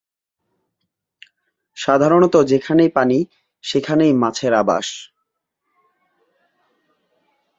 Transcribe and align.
সাধারণত 1.77 2.35
যেখানেই 2.43 2.89
পানি, 2.89 3.17
সেখানেই 3.63 4.13
মাছের 4.13 4.53
আবাস। 4.53 4.87